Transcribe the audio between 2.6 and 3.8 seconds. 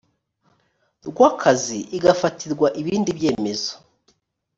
ibindi byemezo